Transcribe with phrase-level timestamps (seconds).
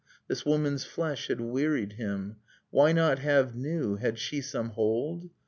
[0.27, 2.37] This woman's flesh had wearied him.
[2.71, 3.97] Why not have new?
[3.97, 5.29] Had she some hold?